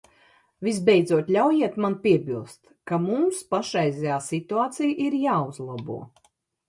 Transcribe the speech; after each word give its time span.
Visbeidzot, 0.67 1.27
ļaujiet 1.35 1.75
man 1.85 1.97
piebilst, 2.07 2.59
ka 2.93 2.99
mums 3.03 3.43
pašreizējā 3.55 4.17
situācija 4.33 5.01
ir 5.09 5.19
jāuzlabo. 5.27 6.01